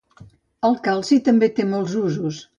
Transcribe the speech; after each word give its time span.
El 0.69 0.77
calci 0.87 1.19
també 1.29 1.51
té 1.61 1.69
molts 1.77 1.97
usos. 2.05 2.43